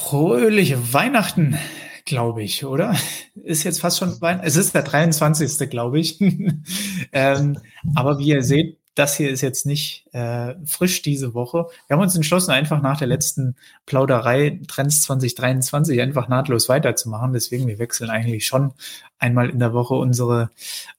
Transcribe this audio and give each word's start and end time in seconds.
fröhliche 0.00 0.94
Weihnachten, 0.94 1.58
glaube 2.06 2.42
ich, 2.42 2.64
oder? 2.64 2.96
Ist 3.44 3.64
jetzt 3.64 3.80
fast 3.80 3.98
schon 3.98 4.20
Weihnachten. 4.20 4.46
Es 4.46 4.56
ist 4.56 4.74
der 4.74 4.82
23. 4.82 5.68
glaube 5.68 6.00
ich. 6.00 6.18
ähm, 7.12 7.58
aber 7.94 8.18
wie 8.18 8.28
ihr 8.28 8.42
seht, 8.42 8.78
das 8.94 9.16
hier 9.16 9.30
ist 9.30 9.42
jetzt 9.42 9.66
nicht 9.66 10.06
äh, 10.12 10.54
frisch 10.64 11.02
diese 11.02 11.34
Woche. 11.34 11.66
Wir 11.86 11.96
haben 11.96 12.02
uns 12.02 12.16
entschlossen, 12.16 12.50
einfach 12.50 12.82
nach 12.82 12.98
der 12.98 13.08
letzten 13.08 13.56
Plauderei 13.86 14.60
Trends 14.66 15.02
2023 15.02 16.00
einfach 16.00 16.28
nahtlos 16.28 16.68
weiterzumachen. 16.68 17.32
Deswegen, 17.32 17.68
wir 17.68 17.78
wechseln 17.78 18.10
eigentlich 18.10 18.46
schon 18.46 18.72
einmal 19.18 19.50
in 19.50 19.58
der 19.58 19.74
Woche 19.74 19.94
unsere 19.94 20.50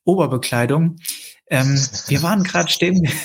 Oberbekleidung. 0.03 0.97
Ähm, 1.47 1.81
wir 2.07 2.21
waren 2.23 2.43
gerade 2.43 2.69
stehen. 2.69 3.09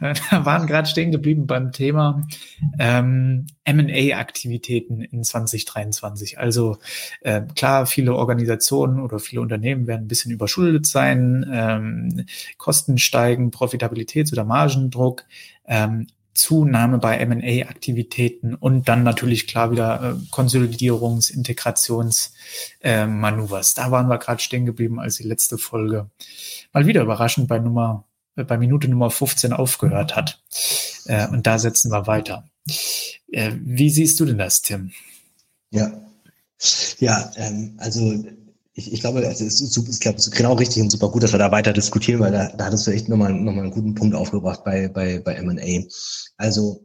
Wir 0.00 0.14
waren 0.44 0.66
gerade 0.66 0.88
stehen 0.88 1.12
geblieben 1.12 1.46
beim 1.46 1.72
Thema 1.72 2.26
ähm, 2.78 3.46
MA-Aktivitäten 3.66 5.00
in 5.00 5.24
2023. 5.24 6.38
Also 6.38 6.78
äh, 7.20 7.42
klar, 7.54 7.86
viele 7.86 8.14
Organisationen 8.14 9.00
oder 9.00 9.18
viele 9.18 9.40
Unternehmen 9.40 9.86
werden 9.86 10.04
ein 10.04 10.08
bisschen 10.08 10.32
überschuldet 10.32 10.86
sein, 10.86 11.48
ähm, 11.52 12.26
Kosten 12.58 12.98
steigen, 12.98 13.50
Profitabilitäts- 13.50 14.32
oder 14.32 14.44
Margendruck. 14.44 15.24
Ähm, 15.66 16.06
Zunahme 16.36 16.98
bei 16.98 17.16
M&A-Aktivitäten 17.16 18.54
und 18.54 18.88
dann 18.88 19.02
natürlich 19.02 19.46
klar 19.46 19.70
wieder 19.70 20.02
äh, 20.02 20.14
Konsolidierungs-, 20.30 21.32
Integrationsmanövers. 21.32 23.72
Äh, 23.72 23.76
da 23.76 23.90
waren 23.90 24.08
wir 24.08 24.18
gerade 24.18 24.40
stehen 24.40 24.66
geblieben, 24.66 25.00
als 25.00 25.16
die 25.16 25.26
letzte 25.26 25.56
Folge 25.58 26.10
mal 26.72 26.86
wieder 26.86 27.02
überraschend 27.02 27.48
bei 27.48 27.58
Nummer 27.58 28.04
bei 28.44 28.58
Minute 28.58 28.88
Nummer 28.88 29.10
15 29.10 29.52
aufgehört 29.52 30.16
hat. 30.16 30.42
Äh, 31.06 31.28
und 31.28 31.46
da 31.46 31.58
setzen 31.58 31.90
wir 31.90 32.06
weiter. 32.06 32.48
Äh, 33.28 33.52
wie 33.60 33.90
siehst 33.90 34.20
du 34.20 34.24
denn 34.24 34.38
das, 34.38 34.62
Tim? 34.62 34.92
Ja, 35.70 35.92
ja, 36.98 37.30
ähm, 37.36 37.74
also 37.78 38.24
ich, 38.74 38.92
ich 38.92 39.00
glaube, 39.00 39.22
es 39.24 39.40
ist, 39.40 39.58
super, 39.72 39.90
ich 39.90 40.00
glaube, 40.00 40.18
es 40.18 40.26
ist 40.26 40.34
genau 40.34 40.54
richtig 40.54 40.82
und 40.82 40.90
super 40.90 41.10
gut, 41.10 41.22
dass 41.22 41.32
wir 41.32 41.38
da 41.38 41.50
weiter 41.50 41.72
diskutieren, 41.72 42.20
weil 42.20 42.32
da, 42.32 42.48
da 42.48 42.66
hattest 42.66 42.86
du 42.86 42.90
echt 42.90 43.08
nochmal 43.08 43.32
noch 43.32 43.52
mal 43.52 43.62
einen 43.62 43.70
guten 43.70 43.94
Punkt 43.94 44.14
aufgebracht 44.14 44.64
bei, 44.64 44.88
bei, 44.88 45.18
bei 45.18 45.34
M&A. 45.34 45.86
Also 46.36 46.82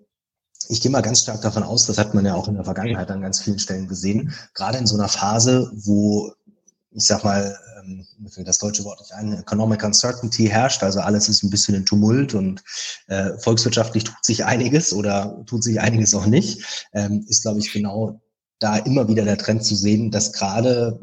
ich 0.70 0.80
gehe 0.80 0.92
mal 0.92 1.02
ganz 1.02 1.22
stark 1.22 1.42
davon 1.42 1.64
aus, 1.64 1.86
das 1.86 1.98
hat 1.98 2.14
man 2.14 2.26
ja 2.26 2.34
auch 2.34 2.48
in 2.48 2.56
der 2.56 2.64
Vergangenheit 2.64 3.12
an 3.12 3.22
ganz 3.22 3.42
vielen 3.42 3.60
Stellen 3.60 3.88
gesehen, 3.88 4.34
gerade 4.54 4.78
in 4.78 4.88
so 4.88 4.96
einer 4.96 5.10
Phase, 5.10 5.70
wo 5.74 6.32
ich 6.92 7.06
sag 7.06 7.24
mal, 7.24 7.58
ähm, 7.80 8.06
mir 8.20 8.30
fällt 8.30 8.48
das 8.48 8.58
deutsche 8.58 8.84
Wort 8.84 9.00
nicht 9.00 9.14
ein, 9.14 9.34
Economic 9.34 9.84
Uncertainty 9.84 10.48
herrscht, 10.48 10.84
also 10.84 11.00
alles 11.00 11.30
ist 11.30 11.44
ein 11.44 11.50
bisschen 11.50 11.76
in 11.76 11.86
Tumult 11.86 12.34
und 12.34 12.64
äh, 13.08 13.38
volkswirtschaftlich 13.40 14.04
tut 14.04 14.24
sich 14.24 14.46
einiges 14.46 14.94
oder 14.94 15.44
tut 15.46 15.64
sich 15.64 15.80
einiges 15.80 16.14
auch 16.14 16.26
nicht, 16.26 16.88
ähm, 16.94 17.26
ist, 17.28 17.44
glaube 17.44 17.60
ich, 17.60 17.72
genau 17.72 18.22
da 18.60 18.78
immer 18.78 19.08
wieder 19.08 19.26
der 19.26 19.38
Trend 19.38 19.66
zu 19.66 19.76
sehen, 19.76 20.12
dass 20.12 20.34
gerade 20.34 21.00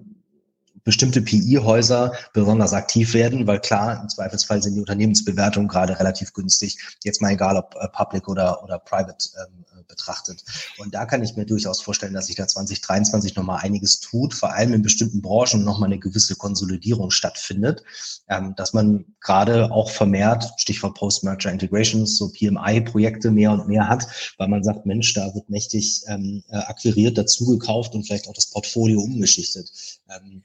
bestimmte 0.88 1.20
PI-Häuser 1.20 2.14
besonders 2.32 2.72
aktiv 2.72 3.12
werden, 3.12 3.46
weil 3.46 3.60
klar, 3.60 4.00
im 4.00 4.08
Zweifelsfall 4.08 4.62
sind 4.62 4.74
die 4.74 4.80
Unternehmensbewertungen 4.80 5.68
gerade 5.68 5.98
relativ 5.98 6.32
günstig. 6.32 6.78
Jetzt 7.04 7.20
mal 7.20 7.32
egal, 7.32 7.58
ob 7.58 7.74
äh, 7.78 7.88
Public 7.88 8.26
oder, 8.26 8.64
oder 8.64 8.78
Private 8.78 9.28
ähm, 9.36 9.66
äh, 9.78 9.82
betrachtet. 9.86 10.42
Und 10.78 10.94
da 10.94 11.04
kann 11.04 11.22
ich 11.22 11.36
mir 11.36 11.44
durchaus 11.44 11.82
vorstellen, 11.82 12.14
dass 12.14 12.28
sich 12.28 12.36
da 12.36 12.48
2023 12.48 13.36
nochmal 13.36 13.60
einiges 13.62 14.00
tut, 14.00 14.32
vor 14.32 14.54
allem 14.54 14.72
in 14.72 14.80
bestimmten 14.80 15.20
Branchen 15.20 15.62
nochmal 15.62 15.90
eine 15.90 15.98
gewisse 15.98 16.36
Konsolidierung 16.36 17.10
stattfindet, 17.10 17.82
ähm, 18.30 18.54
dass 18.56 18.72
man 18.72 19.04
gerade 19.20 19.70
auch 19.70 19.90
vermehrt, 19.90 20.50
Stichwort 20.56 20.94
Post-Merger 20.94 21.52
Integrations, 21.52 22.16
so 22.16 22.32
PMI-Projekte 22.32 23.30
mehr 23.30 23.52
und 23.52 23.68
mehr 23.68 23.90
hat, 23.90 24.06
weil 24.38 24.48
man 24.48 24.64
sagt, 24.64 24.86
Mensch, 24.86 25.12
da 25.12 25.34
wird 25.34 25.50
mächtig 25.50 26.04
ähm, 26.06 26.42
äh, 26.48 26.56
akquiriert, 26.56 27.18
dazugekauft 27.18 27.94
und 27.94 28.04
vielleicht 28.04 28.26
auch 28.26 28.34
das 28.34 28.48
Portfolio 28.48 29.02
umgeschichtet. 29.02 29.70
Ähm, 30.08 30.44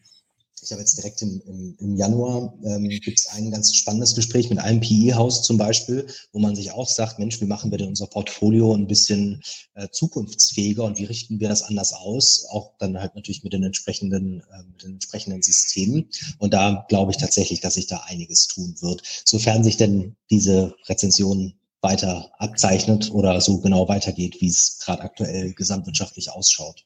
ich 0.64 0.72
habe 0.72 0.82
jetzt 0.82 0.98
direkt 0.98 1.22
im, 1.22 1.42
im, 1.46 1.76
im 1.80 1.96
Januar 1.96 2.54
ähm, 2.64 2.88
gibt 2.90 3.20
es 3.20 3.28
ein 3.28 3.52
ganz 3.52 3.76
spannendes 3.76 4.16
Gespräch 4.16 4.50
mit 4.50 4.60
einem 4.60 4.80
PE-Haus 4.80 5.44
zum 5.44 5.58
Beispiel, 5.58 6.08
wo 6.32 6.40
man 6.40 6.56
sich 6.56 6.72
auch 6.72 6.88
sagt, 6.88 7.20
Mensch, 7.20 7.42
wie 7.42 7.46
machen 7.46 7.72
wir 7.72 7.78
denn 7.78 7.90
unser 7.90 8.08
Portfolio 8.08 8.74
ein 8.74 8.88
bisschen 8.88 9.42
äh, 9.76 9.88
zukunftsfähiger 9.92 10.84
und 10.84 10.98
wie 10.98 11.06
richten 11.06 11.40
wir 11.40 11.50
das 11.50 11.64
anders 11.64 11.94
aus? 11.94 12.46
Auch 12.50 12.72
dann 12.80 13.00
halt 13.00 13.16
natürlich 13.16 13.44
mit 13.44 13.54
den 13.54 13.64
entsprechenden, 13.64 14.42
äh, 14.42 14.64
mit 14.72 14.84
den 14.84 14.94
entsprechenden 14.94 15.42
Systemen. 15.42 16.10
Und 16.38 16.54
da 16.54 16.86
glaube 16.88 17.12
ich 17.12 17.18
tatsächlich, 17.18 17.60
dass 17.60 17.76
sich 17.76 17.88
da 17.88 17.98
einiges 18.08 18.48
tun 18.48 18.76
wird, 18.80 19.04
sofern 19.26 19.64
sich 19.64 19.78
denn 19.78 20.16
diese 20.30 20.76
Rezension 20.88 21.54
weiter 21.82 22.32
abzeichnet 22.38 23.12
oder 23.12 23.42
so 23.42 23.60
genau 23.60 23.90
weitergeht, 23.90 24.38
wie 24.40 24.48
es 24.48 24.80
gerade 24.80 25.02
aktuell 25.02 25.54
gesamtwirtschaftlich 25.54 26.32
ausschaut. 26.32 26.86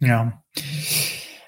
Ja. 0.00 0.42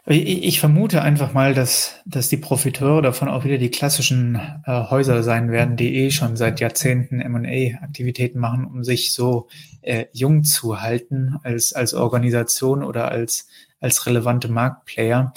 Ich 0.06 0.60
vermute 0.60 1.02
einfach 1.02 1.34
mal, 1.34 1.52
dass, 1.52 1.96
dass 2.06 2.30
die 2.30 2.38
Profiteure 2.38 3.02
davon 3.02 3.28
auch 3.28 3.44
wieder 3.44 3.58
die 3.58 3.70
klassischen 3.70 4.40
äh, 4.64 4.90
Häuser 4.90 5.22
sein 5.22 5.50
werden, 5.50 5.76
die 5.76 5.94
eh 5.94 6.10
schon 6.10 6.36
seit 6.36 6.58
Jahrzehnten 6.58 7.20
M&A-Aktivitäten 7.20 8.38
machen, 8.38 8.64
um 8.64 8.82
sich 8.82 9.12
so 9.12 9.48
äh, 9.82 10.06
jung 10.12 10.42
zu 10.42 10.80
halten 10.80 11.36
als, 11.42 11.74
als 11.74 11.92
Organisation 11.92 12.82
oder 12.82 13.10
als, 13.10 13.46
als 13.78 14.06
relevante 14.06 14.48
Marktplayer. 14.48 15.34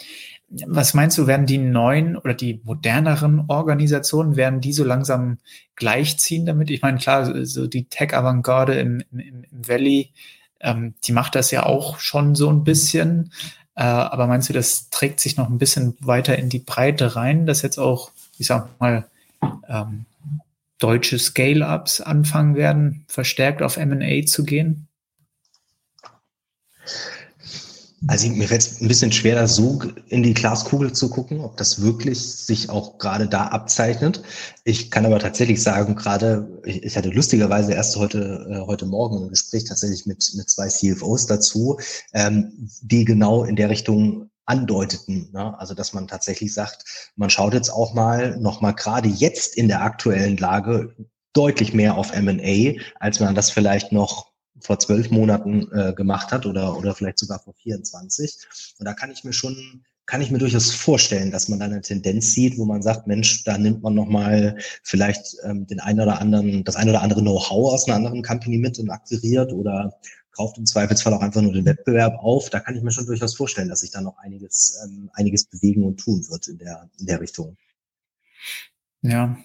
Was 0.67 0.93
meinst 0.93 1.17
du, 1.17 1.27
werden 1.27 1.45
die 1.45 1.57
neuen 1.57 2.15
oder 2.15 2.33
die 2.33 2.61
moderneren 2.63 3.45
Organisationen, 3.49 4.37
werden 4.37 4.61
die 4.61 4.71
so 4.71 4.85
langsam 4.85 5.39
gleichziehen 5.75 6.45
damit? 6.45 6.69
Ich 6.69 6.81
meine, 6.81 6.99
klar, 6.99 7.45
so 7.45 7.67
die 7.67 7.85
Tech-Avantgarde 7.85 8.75
im, 8.75 9.03
im, 9.11 9.19
im 9.19 9.67
Valley, 9.67 10.13
ähm, 10.61 10.93
die 11.03 11.11
macht 11.11 11.35
das 11.35 11.51
ja 11.51 11.65
auch 11.65 11.99
schon 11.99 12.35
so 12.35 12.49
ein 12.49 12.63
bisschen. 12.63 13.31
Äh, 13.75 13.83
aber 13.83 14.27
meinst 14.27 14.49
du, 14.49 14.53
das 14.53 14.89
trägt 14.89 15.19
sich 15.19 15.37
noch 15.37 15.49
ein 15.49 15.57
bisschen 15.57 15.97
weiter 15.99 16.37
in 16.37 16.49
die 16.49 16.59
Breite 16.59 17.15
rein, 17.15 17.45
dass 17.45 17.61
jetzt 17.61 17.77
auch, 17.77 18.11
ich 18.37 18.47
sag 18.47 18.79
mal, 18.79 19.05
ähm, 19.67 20.05
deutsche 20.79 21.17
Scale-Ups 21.17 22.01
anfangen 22.01 22.55
werden, 22.55 23.05
verstärkt 23.07 23.61
auf 23.61 23.77
MA 23.77 24.25
zu 24.25 24.43
gehen? 24.43 24.87
Also 28.07 28.27
mir 28.29 28.47
fällt 28.47 28.61
es 28.61 28.81
ein 28.81 28.87
bisschen 28.87 29.11
schwer, 29.11 29.35
da 29.35 29.47
so 29.47 29.79
in 30.07 30.23
die 30.23 30.33
Glaskugel 30.33 30.91
zu 30.91 31.09
gucken, 31.09 31.39
ob 31.39 31.57
das 31.57 31.81
wirklich 31.81 32.21
sich 32.21 32.69
auch 32.69 32.97
gerade 32.97 33.27
da 33.27 33.47
abzeichnet. 33.47 34.21
Ich 34.65 34.91
kann 34.91 35.05
aber 35.05 35.19
tatsächlich 35.19 35.61
sagen, 35.63 35.95
gerade, 35.95 36.61
ich, 36.65 36.97
hatte 36.97 37.09
lustigerweise 37.09 37.73
erst 37.73 37.95
heute, 37.95 38.45
äh, 38.49 38.65
heute 38.67 38.85
Morgen 38.85 39.23
ein 39.23 39.29
Gespräch 39.29 39.63
tatsächlich 39.63 40.05
mit, 40.05 40.33
mit 40.35 40.49
zwei 40.49 40.67
CFOs 40.67 41.27
dazu, 41.27 41.79
ähm, 42.13 42.69
die 42.81 43.05
genau 43.05 43.45
in 43.45 43.55
der 43.55 43.69
Richtung 43.69 44.29
andeuteten. 44.45 45.29
Ne? 45.31 45.57
Also 45.57 45.73
dass 45.73 45.93
man 45.93 46.07
tatsächlich 46.07 46.53
sagt, 46.53 47.11
man 47.15 47.29
schaut 47.29 47.53
jetzt 47.53 47.69
auch 47.69 47.93
mal 47.93 48.37
nochmal 48.37 48.73
gerade 48.73 49.07
jetzt 49.07 49.55
in 49.55 49.69
der 49.69 49.81
aktuellen 49.81 50.35
Lage 50.35 50.93
deutlich 51.31 51.73
mehr 51.73 51.97
auf 51.97 52.13
M&A, 52.13 52.79
als 52.99 53.19
man 53.19 53.33
das 53.33 53.49
vielleicht 53.49 53.91
noch 53.91 54.32
vor 54.63 54.79
zwölf 54.79 55.11
Monaten 55.11 55.69
äh, 55.71 55.93
gemacht 55.93 56.31
hat 56.31 56.45
oder, 56.45 56.77
oder 56.77 56.95
vielleicht 56.95 57.19
sogar 57.19 57.39
vor 57.39 57.53
24. 57.53 58.47
Und 58.79 58.85
da 58.85 58.93
kann 58.93 59.11
ich 59.11 59.23
mir 59.23 59.33
schon, 59.33 59.83
kann 60.05 60.21
ich 60.21 60.31
mir 60.31 60.37
durchaus 60.37 60.71
vorstellen, 60.71 61.31
dass 61.31 61.49
man 61.49 61.59
da 61.59 61.65
eine 61.65 61.81
Tendenz 61.81 62.33
sieht, 62.33 62.57
wo 62.57 62.65
man 62.65 62.81
sagt, 62.81 63.05
Mensch, 63.05 63.43
da 63.43 63.57
nimmt 63.57 63.83
man 63.83 63.93
nochmal 63.93 64.57
vielleicht 64.81 65.37
ähm, 65.43 65.67
den 65.67 65.79
einen 65.79 65.99
oder 65.99 66.19
anderen, 66.19 66.63
das 66.63 66.75
ein 66.75 66.89
oder 66.89 67.01
andere 67.01 67.21
Know-how 67.21 67.73
aus 67.73 67.87
einer 67.87 67.97
anderen 67.97 68.23
Company 68.23 68.57
mit 68.57 68.79
und 68.79 68.89
akquiriert 68.89 69.51
oder 69.51 69.93
kauft 70.31 70.57
im 70.57 70.65
Zweifelsfall 70.65 71.13
auch 71.13 71.21
einfach 71.21 71.41
nur 71.41 71.53
den 71.53 71.65
Wettbewerb 71.65 72.15
auf. 72.19 72.49
Da 72.49 72.59
kann 72.59 72.75
ich 72.75 72.81
mir 72.81 72.91
schon 72.91 73.05
durchaus 73.05 73.35
vorstellen, 73.35 73.69
dass 73.69 73.81
sich 73.81 73.91
da 73.91 74.01
noch 74.01 74.17
einiges, 74.17 74.79
ähm, 74.83 75.09
einiges 75.13 75.45
bewegen 75.45 75.83
und 75.83 75.97
tun 75.97 76.25
wird 76.29 76.47
in 76.47 76.57
der, 76.57 76.89
in 76.99 77.05
der 77.05 77.19
Richtung. 77.21 77.57
Ja, 79.05 79.35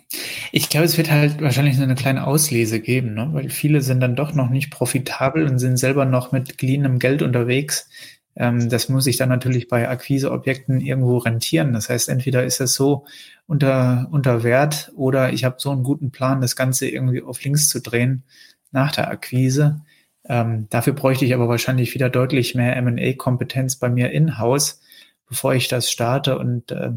ich 0.52 0.68
glaube, 0.68 0.86
es 0.86 0.96
wird 0.96 1.10
halt 1.10 1.40
wahrscheinlich 1.42 1.76
so 1.76 1.82
eine 1.82 1.96
kleine 1.96 2.28
Auslese 2.28 2.78
geben, 2.80 3.14
ne? 3.14 3.28
weil 3.32 3.50
viele 3.50 3.80
sind 3.80 3.98
dann 3.98 4.14
doch 4.14 4.32
noch 4.32 4.50
nicht 4.50 4.70
profitabel 4.70 5.44
und 5.48 5.58
sind 5.58 5.78
selber 5.78 6.04
noch 6.04 6.30
mit 6.30 6.58
geliehenem 6.58 7.00
Geld 7.00 7.22
unterwegs. 7.22 7.88
Ähm, 8.36 8.68
das 8.68 8.88
muss 8.88 9.02
sich 9.04 9.16
dann 9.16 9.28
natürlich 9.28 9.66
bei 9.66 9.88
Akquiseobjekten 9.88 10.80
irgendwo 10.80 11.18
rentieren. 11.18 11.72
Das 11.72 11.88
heißt, 11.88 12.08
entweder 12.08 12.44
ist 12.44 12.60
es 12.60 12.74
so 12.74 13.04
unter, 13.48 14.06
unter 14.12 14.44
Wert 14.44 14.92
oder 14.94 15.32
ich 15.32 15.44
habe 15.44 15.56
so 15.58 15.72
einen 15.72 15.82
guten 15.82 16.12
Plan, 16.12 16.40
das 16.40 16.54
Ganze 16.54 16.88
irgendwie 16.88 17.22
auf 17.22 17.42
links 17.42 17.66
zu 17.68 17.80
drehen 17.80 18.22
nach 18.70 18.92
der 18.92 19.10
Akquise. 19.10 19.80
Ähm, 20.28 20.68
dafür 20.70 20.92
bräuchte 20.92 21.24
ich 21.24 21.34
aber 21.34 21.48
wahrscheinlich 21.48 21.94
wieder 21.94 22.10
deutlich 22.10 22.54
mehr 22.54 22.76
M&A-Kompetenz 22.76 23.74
bei 23.76 23.88
mir 23.88 24.12
in-house, 24.12 24.80
bevor 25.28 25.54
ich 25.54 25.66
das 25.66 25.90
starte 25.90 26.38
und 26.38 26.70
äh, 26.70 26.92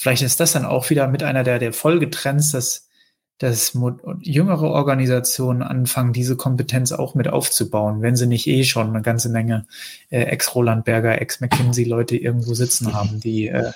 vielleicht 0.00 0.22
ist 0.22 0.40
das 0.40 0.52
dann 0.52 0.64
auch 0.64 0.88
wieder 0.88 1.08
mit 1.08 1.22
einer 1.22 1.44
der, 1.44 1.58
der 1.58 1.74
Folgetrends, 1.74 2.52
dass, 2.52 2.88
dass 3.36 3.76
jüngere 4.22 4.70
Organisationen 4.70 5.62
anfangen, 5.62 6.14
diese 6.14 6.36
Kompetenz 6.36 6.90
auch 6.92 7.14
mit 7.14 7.28
aufzubauen, 7.28 8.00
wenn 8.00 8.16
sie 8.16 8.26
nicht 8.26 8.46
eh 8.46 8.64
schon 8.64 8.88
eine 8.88 9.02
ganze 9.02 9.28
Menge 9.28 9.66
äh, 10.08 10.22
Ex-Roland-Berger, 10.22 11.20
Ex-McKinsey-Leute 11.20 12.16
irgendwo 12.16 12.54
sitzen 12.54 12.94
haben, 12.94 13.20
die, 13.20 13.48
äh, 13.48 13.72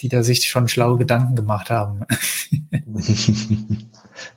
die 0.00 0.08
da 0.08 0.22
sich 0.22 0.48
schon 0.48 0.68
schlaue 0.68 0.98
Gedanken 0.98 1.34
gemacht 1.34 1.68
haben. 1.68 2.06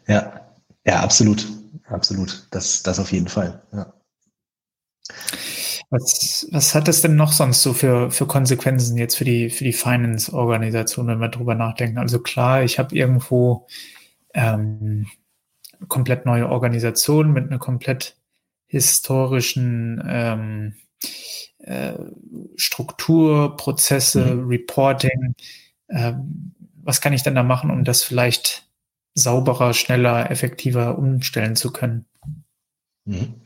ja, 0.07 0.41
ja, 0.83 0.99
absolut. 1.01 1.45
Absolut. 1.85 2.47
Das, 2.49 2.81
das 2.81 2.99
auf 2.99 3.11
jeden 3.11 3.27
Fall. 3.27 3.61
Ja. 3.71 3.93
Was, 5.91 6.47
was 6.51 6.75
hat 6.75 6.87
das 6.87 7.01
denn 7.01 7.15
noch 7.15 7.31
sonst 7.31 7.63
so 7.63 7.73
für, 7.73 8.11
für 8.11 8.27
Konsequenzen 8.27 8.95
jetzt 8.97 9.15
für 9.15 9.25
die, 9.25 9.49
für 9.49 9.63
die 9.63 9.73
Finance-Organisation, 9.73 11.07
wenn 11.07 11.19
wir 11.19 11.29
drüber 11.29 11.55
nachdenken? 11.55 11.97
Also 11.97 12.19
klar, 12.19 12.63
ich 12.63 12.77
habe 12.77 12.95
irgendwo 12.95 13.67
ähm, 14.35 15.07
komplett 15.87 16.25
neue 16.25 16.47
Organisation 16.49 17.33
mit 17.33 17.47
einer 17.47 17.57
komplett 17.57 18.17
historischen 18.67 20.03
ähm, 20.07 20.75
äh, 21.57 21.93
Struktur, 22.55 23.57
Prozesse, 23.57 24.35
mhm. 24.35 24.47
Reporting. 24.47 25.35
Ähm, 25.89 26.53
was 26.83 27.01
kann 27.01 27.13
ich 27.13 27.23
denn 27.23 27.35
da 27.35 27.43
machen, 27.43 27.71
um 27.71 27.83
das 27.83 28.03
vielleicht 28.03 28.69
sauberer, 29.15 29.73
schneller, 29.73 30.29
effektiver 30.29 30.99
umstellen 30.99 31.55
zu 31.55 31.73
können? 31.73 32.05
Mhm. 33.05 33.41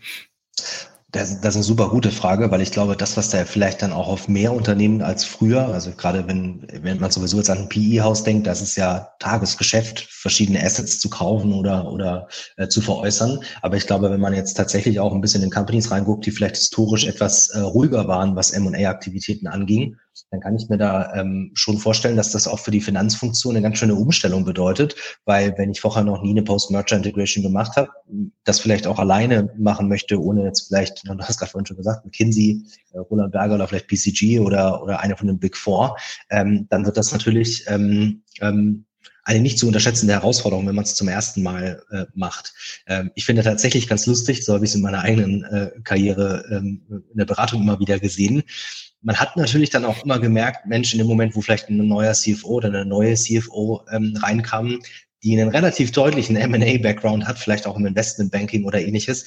Das, 1.13 1.39
das 1.41 1.51
ist 1.51 1.57
eine 1.57 1.63
super 1.63 1.89
gute 1.89 2.09
Frage, 2.09 2.49
weil 2.49 2.61
ich 2.61 2.71
glaube, 2.71 2.97
das, 2.97 3.17
was 3.17 3.29
da 3.29 3.45
vielleicht 3.45 3.83
dann 3.83 3.93
auch 3.93 4.07
auf 4.07 4.27
mehr 4.27 4.51
Unternehmen 4.51 5.03
als 5.03 5.23
früher, 5.23 5.67
also 5.67 5.91
gerade 5.91 6.27
wenn, 6.27 6.65
wenn 6.81 6.99
man 6.99 7.11
sowieso 7.11 7.37
jetzt 7.37 7.51
an 7.51 7.59
ein 7.59 7.69
PE-Haus 7.69 8.23
denkt, 8.23 8.47
das 8.47 8.63
ist 8.63 8.75
ja 8.77 9.09
Tagesgeschäft, 9.19 10.07
verschiedene 10.09 10.63
Assets 10.63 10.99
zu 10.99 11.11
kaufen 11.11 11.53
oder, 11.53 11.91
oder 11.91 12.27
äh, 12.57 12.67
zu 12.67 12.81
veräußern. 12.81 13.41
Aber 13.61 13.77
ich 13.77 13.85
glaube, 13.85 14.09
wenn 14.09 14.21
man 14.21 14.33
jetzt 14.33 14.55
tatsächlich 14.55 14.99
auch 14.99 15.13
ein 15.13 15.21
bisschen 15.21 15.43
in 15.43 15.51
Companies 15.51 15.91
reinguckt, 15.91 16.25
die 16.25 16.31
vielleicht 16.31 16.57
historisch 16.57 17.05
etwas 17.05 17.49
äh, 17.49 17.59
ruhiger 17.59 18.07
waren, 18.07 18.35
was 18.35 18.49
M&A-Aktivitäten 18.49 19.45
anging, 19.45 19.97
dann 20.31 20.39
kann 20.39 20.55
ich 20.55 20.69
mir 20.69 20.77
da 20.77 21.13
ähm, 21.15 21.51
schon 21.53 21.77
vorstellen, 21.77 22.17
dass 22.17 22.31
das 22.31 22.47
auch 22.47 22.59
für 22.59 22.71
die 22.71 22.81
Finanzfunktion 22.81 23.55
eine 23.55 23.63
ganz 23.63 23.77
schöne 23.77 23.95
Umstellung 23.95 24.45
bedeutet, 24.45 24.95
weil 25.25 25.57
wenn 25.57 25.71
ich 25.71 25.81
vorher 25.81 26.03
noch 26.03 26.21
nie 26.21 26.31
eine 26.31 26.43
Post-Merger-Integration 26.43 27.43
gemacht 27.43 27.75
habe, 27.75 27.89
das 28.43 28.59
vielleicht 28.59 28.87
auch 28.87 28.99
alleine 28.99 29.53
machen 29.57 29.87
möchte, 29.87 30.21
ohne 30.21 30.43
jetzt 30.43 30.67
vielleicht, 30.67 31.07
du 31.07 31.17
hast 31.19 31.39
gerade 31.39 31.51
vorhin 31.51 31.65
schon 31.65 31.77
gesagt, 31.77 32.05
McKinsey, 32.05 32.63
äh, 32.93 32.99
Roland 32.99 33.31
Berger 33.31 33.55
oder 33.55 33.67
vielleicht 33.67 33.87
BCG 33.87 34.39
oder, 34.39 34.81
oder 34.83 34.99
eine 34.99 35.17
von 35.17 35.27
den 35.27 35.39
Big 35.39 35.57
Four, 35.57 35.97
ähm, 36.29 36.67
dann 36.69 36.85
wird 36.85 36.97
das 36.97 37.11
natürlich 37.11 37.65
ähm, 37.67 38.23
ähm, 38.41 38.85
eine 39.23 39.39
nicht 39.39 39.57
zu 39.57 39.67
unterschätzende 39.67 40.13
Herausforderung, 40.13 40.67
wenn 40.67 40.75
man 40.75 40.83
es 40.83 40.95
zum 40.95 41.07
ersten 41.07 41.43
Mal 41.43 41.81
äh, 41.91 42.05
macht. 42.13 42.53
Ähm, 42.87 43.11
ich 43.15 43.25
finde 43.25 43.43
tatsächlich 43.43 43.87
ganz 43.87 44.05
lustig, 44.05 44.43
so 44.43 44.53
habe 44.53 44.65
ich 44.65 44.71
es 44.71 44.75
in 44.75 44.81
meiner 44.81 45.01
eigenen 45.01 45.43
äh, 45.43 45.71
Karriere 45.83 46.45
ähm, 46.51 46.81
in 46.89 47.17
der 47.17 47.25
Beratung 47.25 47.61
immer 47.61 47.79
wieder 47.79 47.99
gesehen, 47.99 48.43
man 49.03 49.17
hat 49.17 49.35
natürlich 49.35 49.69
dann 49.69 49.85
auch 49.85 50.03
immer 50.03 50.17
gemerkt, 50.17 50.65
Mensch, 50.65 50.93
in 50.93 50.99
dem 50.99 51.07
Moment, 51.07 51.35
wo 51.35 51.41
vielleicht 51.41 51.69
ein 51.69 51.87
neuer 51.87 52.13
CFO 52.13 52.47
oder 52.47 52.69
eine 52.69 52.85
neue 52.85 53.15
CFO 53.15 53.81
ähm, 53.91 54.17
reinkam, 54.21 54.79
die 55.23 55.39
einen 55.39 55.49
relativ 55.49 55.91
deutlichen 55.91 56.35
M&A-Background 56.35 57.27
hat, 57.27 57.37
vielleicht 57.37 57.67
auch 57.67 57.77
im 57.77 57.85
Investmentbanking 57.85 58.65
oder 58.65 58.81
ähnliches, 58.81 59.25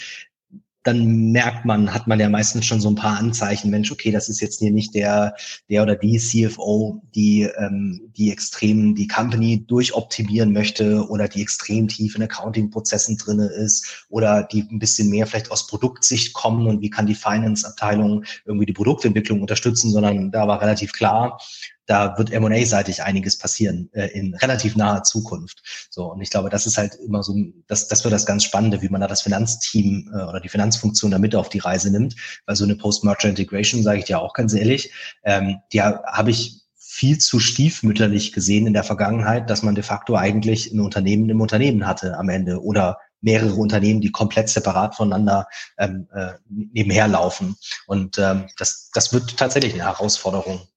dann 0.86 1.32
merkt 1.32 1.64
man, 1.64 1.92
hat 1.92 2.06
man 2.06 2.20
ja 2.20 2.28
meistens 2.28 2.64
schon 2.66 2.80
so 2.80 2.88
ein 2.88 2.94
paar 2.94 3.18
Anzeichen, 3.18 3.70
Mensch, 3.70 3.90
okay, 3.90 4.12
das 4.12 4.28
ist 4.28 4.40
jetzt 4.40 4.60
hier 4.60 4.70
nicht 4.70 4.94
der, 4.94 5.34
der 5.68 5.82
oder 5.82 5.96
die 5.96 6.18
CFO, 6.18 7.02
die, 7.14 7.42
ähm, 7.58 8.12
die 8.16 8.30
extrem 8.30 8.94
die 8.94 9.08
Company 9.08 9.66
durchoptimieren 9.66 10.52
möchte 10.52 11.06
oder 11.08 11.28
die 11.28 11.42
extrem 11.42 11.88
tief 11.88 12.14
in 12.14 12.22
Accounting-Prozessen 12.22 13.16
drinne 13.16 13.46
ist 13.46 14.06
oder 14.08 14.44
die 14.44 14.62
ein 14.70 14.78
bisschen 14.78 15.10
mehr 15.10 15.26
vielleicht 15.26 15.50
aus 15.50 15.66
Produktsicht 15.66 16.32
kommen 16.32 16.66
und 16.66 16.80
wie 16.80 16.90
kann 16.90 17.06
die 17.06 17.14
Finance-Abteilung 17.14 18.24
irgendwie 18.44 18.66
die 18.66 18.72
Produktentwicklung 18.72 19.40
unterstützen, 19.40 19.90
sondern 19.90 20.30
da 20.30 20.46
war 20.46 20.60
relativ 20.60 20.92
klar, 20.92 21.38
da 21.86 22.18
wird 22.18 22.32
M&A-seitig 22.32 23.02
einiges 23.02 23.38
passieren 23.38 23.88
äh, 23.92 24.06
in 24.08 24.34
relativ 24.34 24.76
naher 24.76 25.02
Zukunft. 25.04 25.88
So 25.90 26.12
und 26.12 26.20
ich 26.20 26.30
glaube, 26.30 26.50
das 26.50 26.66
ist 26.66 26.78
halt 26.78 26.96
immer 26.96 27.22
so, 27.22 27.34
das, 27.66 27.88
das 27.88 28.04
wird 28.04 28.12
das 28.12 28.26
ganz 28.26 28.44
Spannende, 28.44 28.82
wie 28.82 28.88
man 28.88 29.00
da 29.00 29.06
das 29.06 29.22
Finanzteam 29.22 30.10
äh, 30.12 30.22
oder 30.24 30.40
die 30.40 30.48
Finanzfunktion 30.48 31.10
damit 31.10 31.34
auf 31.34 31.48
die 31.48 31.58
Reise 31.58 31.90
nimmt. 31.90 32.16
Weil 32.46 32.56
so 32.56 32.64
eine 32.64 32.76
Post-Merger 32.76 33.28
Integration, 33.28 33.82
sage 33.82 34.00
ich 34.00 34.04
dir 34.04 34.20
auch 34.20 34.34
ganz 34.34 34.52
ehrlich, 34.52 34.92
ähm, 35.24 35.58
die 35.72 35.82
habe 35.82 36.30
ich 36.30 36.62
viel 36.78 37.18
zu 37.18 37.40
stiefmütterlich 37.40 38.32
gesehen 38.32 38.66
in 38.66 38.72
der 38.72 38.84
Vergangenheit, 38.84 39.50
dass 39.50 39.62
man 39.62 39.74
de 39.74 39.84
facto 39.84 40.16
eigentlich 40.16 40.72
ein 40.72 40.80
Unternehmen 40.80 41.28
im 41.28 41.40
Unternehmen 41.42 41.86
hatte 41.86 42.16
am 42.16 42.30
Ende 42.30 42.62
oder 42.62 42.98
mehrere 43.20 43.54
Unternehmen, 43.54 44.00
die 44.00 44.12
komplett 44.12 44.48
separat 44.48 44.94
voneinander 44.94 45.46
ähm, 45.78 46.08
äh, 46.14 46.32
nebenher 46.48 47.08
laufen. 47.08 47.56
Und 47.86 48.18
ähm, 48.18 48.46
das, 48.56 48.90
das 48.94 49.12
wird 49.12 49.36
tatsächlich 49.36 49.74
eine 49.74 49.84
Herausforderung 49.84 50.68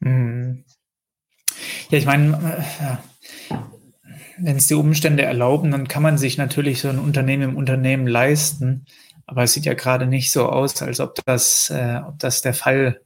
Mhm. 0.00 0.64
Ja, 1.90 1.98
ich 1.98 2.06
meine, 2.06 2.36
äh, 3.50 3.56
wenn 4.38 4.56
es 4.56 4.66
die 4.66 4.74
Umstände 4.74 5.24
erlauben, 5.24 5.70
dann 5.70 5.88
kann 5.88 6.02
man 6.02 6.18
sich 6.18 6.38
natürlich 6.38 6.80
so 6.80 6.88
ein 6.88 6.98
Unternehmen 6.98 7.50
im 7.50 7.56
Unternehmen 7.56 8.06
leisten. 8.06 8.86
Aber 9.26 9.42
es 9.42 9.52
sieht 9.52 9.66
ja 9.66 9.74
gerade 9.74 10.06
nicht 10.06 10.30
so 10.30 10.48
aus, 10.48 10.80
als 10.80 11.00
ob 11.00 11.14
das, 11.26 11.70
äh, 11.70 12.00
ob 12.06 12.18
das 12.18 12.40
der 12.40 12.54
Fall 12.54 13.00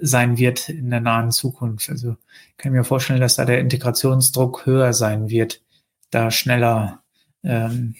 sein 0.00 0.38
wird 0.38 0.68
in 0.68 0.90
der 0.90 1.00
nahen 1.00 1.30
Zukunft. 1.30 1.88
Also 1.90 2.16
kann 2.56 2.72
ich 2.72 2.78
mir 2.78 2.84
vorstellen, 2.84 3.20
dass 3.20 3.36
da 3.36 3.44
der 3.44 3.60
Integrationsdruck 3.60 4.66
höher 4.66 4.92
sein 4.92 5.28
wird, 5.28 5.62
da 6.10 6.30
schneller 6.30 7.02
ähm, 7.42 7.94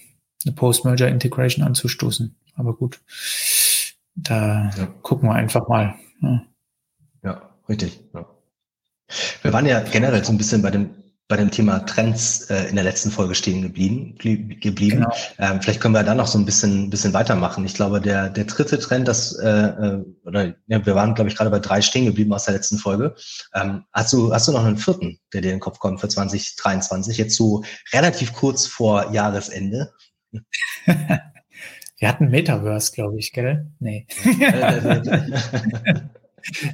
eine 0.45 0.55
Post-Merger-Integration 0.55 1.65
anzustoßen. 1.65 2.37
Aber 2.55 2.75
gut, 2.75 3.01
da 4.15 4.71
ja. 4.77 4.87
gucken 5.03 5.29
wir 5.29 5.35
einfach 5.35 5.69
mal. 5.69 5.95
Ja. 6.21 6.43
Richtig. 7.69 8.01
Ja. 8.15 8.27
Wir 9.43 9.53
waren 9.53 9.67
ja 9.67 9.81
generell 9.81 10.25
so 10.25 10.33
ein 10.33 10.39
bisschen 10.39 10.63
bei 10.63 10.71
dem 10.71 10.91
bei 11.29 11.37
dem 11.37 11.51
Thema 11.51 11.81
Trends 11.81 12.43
äh, 12.51 12.69
in 12.69 12.77
der 12.77 12.85
letzten 12.85 13.11
Folge 13.11 13.35
stehen 13.35 13.63
geblieben. 13.63 14.17
geblieben. 14.17 14.99
Genau. 14.99 15.13
Ähm, 15.39 15.61
vielleicht 15.61 15.81
können 15.81 15.95
wir 15.95 16.05
da 16.05 16.15
noch 16.15 16.29
so 16.29 16.39
ein 16.39 16.45
bisschen, 16.45 16.89
bisschen 16.89 17.15
weitermachen. 17.15 17.65
Ich 17.65 17.75
glaube, 17.75 18.01
der, 18.01 18.31
der 18.31 18.45
dritte 18.45 18.79
Trend, 18.79 19.09
das, 19.09 19.37
äh, 19.39 19.49
äh, 19.49 20.05
oder 20.25 20.55
ja, 20.69 20.87
wir 20.87 20.95
waren, 20.95 21.15
glaube 21.15 21.29
ich, 21.29 21.37
gerade 21.37 21.51
bei 21.51 21.59
drei 21.59 21.83
stehen 21.83 22.05
geblieben 22.05 22.33
aus 22.33 22.45
der 22.45 22.55
letzten 22.55 22.79
Folge. 22.79 23.17
Ähm, 23.55 23.85
hast, 23.93 24.13
du, 24.13 24.33
hast 24.33 24.47
du 24.47 24.53
noch 24.53 24.65
einen 24.65 24.77
vierten, 24.77 25.19
der 25.33 25.41
dir 25.41 25.49
in 25.49 25.57
den 25.57 25.61
Kopf 25.61 25.81
kommt 25.81 26.01
für 26.01 26.09
2023, 26.09 27.19
jetzt 27.19 27.35
so 27.35 27.65
relativ 27.93 28.33
kurz 28.33 28.67
vor 28.69 29.13
Jahresende? 29.13 29.93
wir 30.83 32.09
hatten 32.09 32.29
Metaverse, 32.29 32.93
glaube 32.93 33.19
ich, 33.19 33.33
gell? 33.33 33.67
Nee. 33.81 34.07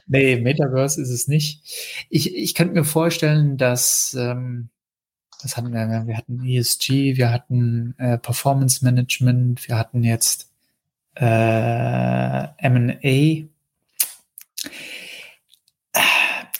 Nee, 0.07 0.37
Metaverse 0.37 1.01
ist 1.01 1.11
es 1.11 1.29
nicht. 1.29 1.63
Ich, 2.09 2.35
ich 2.35 2.55
könnte 2.55 2.75
mir 2.75 2.85
vorstellen, 2.85 3.57
dass 3.57 4.17
ähm, 4.19 4.69
das 5.43 5.57
hatten 5.57 5.73
wir, 5.73 6.07
wir 6.07 6.17
hatten 6.17 6.45
ESG, 6.45 7.17
wir 7.17 7.33
hatten 7.33 7.95
äh, 7.99 8.17
Performance 8.17 8.85
Management, 8.85 9.69
wir 9.69 9.77
hatten 9.77 10.05
jetzt 10.05 10.51
äh, 11.17 12.45
M&A. 12.59 13.49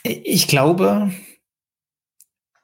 Ich 0.03 0.47
glaube, 0.47 1.11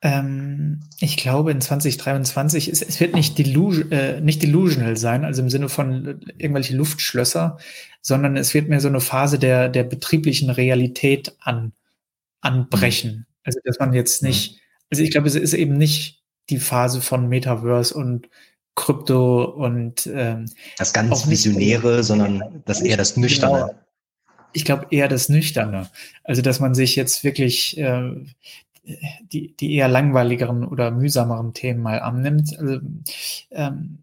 ähm, 0.02 0.82
ich 1.00 1.18
glaube, 1.18 1.52
in 1.52 1.60
2023, 1.60 2.70
ist, 2.70 2.82
es 2.82 3.00
wird 3.00 3.16
nicht, 3.16 3.38
delusion, 3.38 3.92
äh, 3.92 4.22
nicht 4.22 4.42
delusional 4.42 4.96
sein, 4.96 5.26
also 5.26 5.42
im 5.42 5.50
Sinne 5.50 5.68
von 5.68 6.22
irgendwelche 6.38 6.76
Luftschlösser, 6.76 7.58
sondern 8.02 8.38
es 8.38 8.54
wird 8.54 8.70
mehr 8.70 8.80
so 8.80 8.88
eine 8.88 9.02
Phase 9.02 9.40
der, 9.40 9.68
der 9.68 9.84
betrieblichen 9.84 10.50
Realität 10.50 11.36
an, 11.42 11.74
anbrechen. 12.42 13.12
Mhm. 13.12 13.26
Also, 13.44 13.60
dass 13.66 13.80
man 13.80 13.94
jetzt 13.94 14.22
mhm. 14.22 14.30
nicht, 14.30 14.62
also 14.90 15.04
ich 15.04 15.12
glaube, 15.12 15.28
es 15.28 15.36
ist 15.36 15.54
eben 15.54 15.78
nicht 15.78 16.24
die 16.50 16.60
Phase 16.60 17.02
von 17.02 17.28
Metaverse 17.28 17.94
und 17.94 18.30
Krypto 18.76 19.44
und 19.44 20.10
ähm, 20.14 20.46
das 20.78 20.94
ganz 20.94 21.30
Visionäre, 21.30 22.04
sondern 22.04 22.64
das 22.66 22.82
eher 22.82 22.96
das 22.96 23.18
Nüchterne. 23.18 23.68
Genau. 23.68 23.80
Ich 24.54 24.66
glaube 24.66 24.88
eher 24.90 25.10
das 25.10 25.28
Nüchterne. 25.28 25.90
Also, 26.24 26.42
dass 26.42 26.62
man 26.62 26.74
sich 26.74 26.96
jetzt 26.96 27.26
wirklich 27.26 27.78
äh, 27.78 28.14
die, 29.22 29.56
die 29.56 29.76
eher 29.76 29.88
langweiligeren 29.88 30.66
oder 30.66 30.92
mühsameren 30.92 31.54
Themen 31.54 31.82
mal 31.82 32.00
annimmt. 32.00 32.58
Also, 32.58 32.80
ähm, 33.52 34.00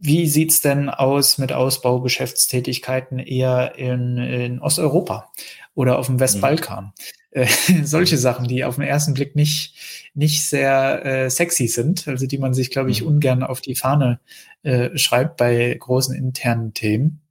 wie 0.00 0.26
sieht's 0.28 0.60
denn 0.60 0.90
aus 0.90 1.38
mit 1.38 1.52
Ausbaugeschäftstätigkeiten 1.52 3.18
eher 3.18 3.76
in, 3.76 4.18
in 4.18 4.58
Osteuropa 4.60 5.32
oder 5.74 5.98
auf 5.98 6.06
dem 6.06 6.20
Westbalkan? 6.20 6.84
Mhm. 6.84 6.92
Äh, 7.30 7.46
solche 7.84 8.18
Sachen, 8.18 8.46
die 8.46 8.64
auf 8.64 8.76
den 8.76 8.84
ersten 8.84 9.14
Blick 9.14 9.34
nicht, 9.34 10.10
nicht 10.14 10.44
sehr 10.44 11.04
äh, 11.04 11.30
sexy 11.30 11.68
sind, 11.68 12.06
also 12.06 12.26
die 12.26 12.38
man 12.38 12.54
sich, 12.54 12.70
glaube 12.70 12.90
ich, 12.90 13.02
mhm. 13.02 13.08
ungern 13.08 13.42
auf 13.42 13.60
die 13.60 13.74
Fahne 13.74 14.20
äh, 14.62 14.96
schreibt 14.96 15.36
bei 15.36 15.74
großen 15.78 16.14
internen 16.14 16.74
Themen 16.74 17.22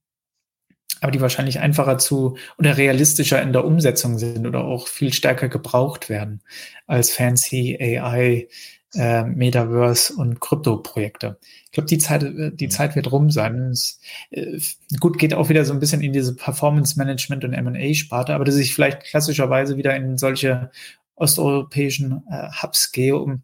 aber 1.02 1.12
die 1.12 1.22
wahrscheinlich 1.22 1.60
einfacher 1.60 1.98
zu 1.98 2.38
oder 2.58 2.78
realistischer 2.78 3.42
in 3.42 3.54
der 3.54 3.66
Umsetzung 3.66 4.18
sind 4.18 4.46
oder 4.48 4.64
auch 4.64 4.88
viel 4.88 5.14
stärker 5.14 5.50
gebraucht 5.50 6.10
werden 6.10 6.42
als 6.86 7.12
fancy 7.12 7.78
AI, 7.80 8.48
äh, 8.96 9.24
Metaverse 9.24 10.14
und 10.14 10.40
Krypto-Projekte. 10.40 11.38
Ich 11.66 11.72
glaube, 11.72 11.88
die 11.88 11.98
Zeit, 11.98 12.24
die 12.24 12.66
mhm. 12.66 12.72
Zeit 12.72 12.96
wird 12.96 13.12
rum 13.12 13.30
sein. 13.30 13.72
Es, 13.72 14.00
äh, 14.32 14.60
gut, 15.00 15.20
geht 15.20 15.34
auch 15.34 15.50
wieder 15.50 15.66
so 15.66 15.74
ein 15.74 15.80
bisschen 15.80 16.02
in 16.02 16.14
diese 16.14 16.36
Performance-Management 16.36 17.44
und 17.44 17.54
M&A-Sparte, 17.54 18.34
aber 18.34 18.46
dass 18.46 18.56
ich 18.56 18.74
vielleicht 18.74 19.04
klassischerweise 19.04 19.78
wieder 19.78 19.96
in 19.96 20.18
solche 20.18 20.72
osteuropäischen 21.16 22.24
äh, 22.30 22.48
Hubs 22.62 22.92
gehe, 22.92 23.18
um 23.18 23.44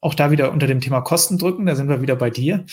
auch 0.00 0.14
da 0.14 0.30
wieder 0.30 0.52
unter 0.52 0.66
dem 0.66 0.80
Thema 0.80 1.00
Kosten 1.00 1.38
drücken, 1.38 1.66
da 1.66 1.74
sind 1.74 1.88
wir 1.88 2.00
wieder 2.00 2.16
bei 2.16 2.30
dir, 2.30 2.64